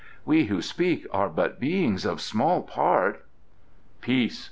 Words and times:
We 0.25 0.45
who 0.45 0.63
speak 0.63 1.05
are 1.13 1.29
but 1.29 1.59
Beings 1.59 2.05
of 2.05 2.21
small 2.21 2.63
part" 2.63 3.23
"Peace!" 4.01 4.39